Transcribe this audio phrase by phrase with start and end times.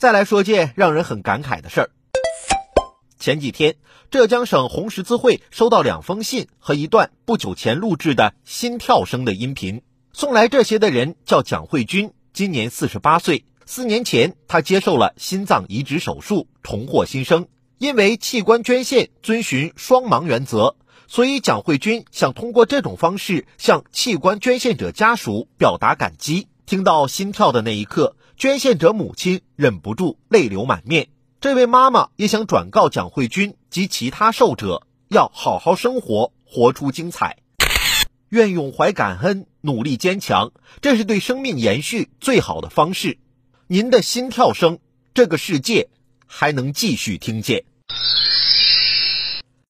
[0.00, 1.90] 再来说件让人很感慨的事儿。
[3.18, 3.76] 前几天，
[4.10, 9.82] 浙江省红十字会收到两封信和一段不久前录制的心跳声的音频。
[10.14, 13.44] 送来这些的人叫蒋慧君，今年四十八岁。
[13.66, 17.48] 四年前，他接受了心脏移植手术，重获新生。
[17.76, 20.76] 因为器官捐献遵循双盲原则，
[21.08, 26.48] 所以蒋慧君想通过这种方式向器官捐献者家属表达感激。
[26.70, 31.08] 听到心跳的那一刻，捐献者母亲忍不住泪流满面。
[31.40, 37.38] 这位妈妈也想转告蒋慧君及其他受者，要好好生活，活出精彩。
[38.28, 43.18] 愿永怀感恩，努力坚强，这是对生命延续最好的方式。
[43.66, 44.78] 您的心跳声，
[45.12, 45.88] 这个世界
[46.24, 47.64] 还能继续听见。